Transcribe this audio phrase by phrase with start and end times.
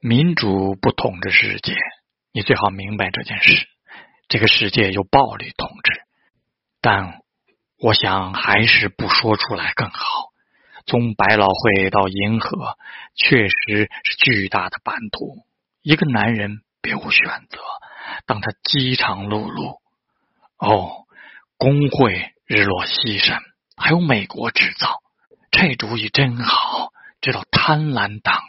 [0.00, 1.74] 民主不统治世界，
[2.32, 3.66] 你最好明白这件事。
[4.28, 6.02] 这个世界由暴力统治，
[6.80, 7.20] 但
[7.78, 10.06] 我想还是不说出来更好。
[10.86, 12.76] 从百老汇到银河，
[13.16, 15.44] 确实是巨大的版图。
[15.82, 17.58] 一个男人别无选择，
[18.26, 19.80] 当他饥肠辘辘。
[20.58, 21.06] 哦，
[21.56, 23.42] 工会日落西山，
[23.76, 25.00] 还有美国制造，
[25.68, 28.40] 这主意真好，知道贪婪党。